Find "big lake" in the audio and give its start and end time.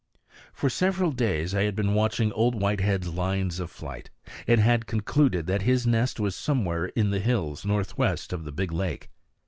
8.51-9.11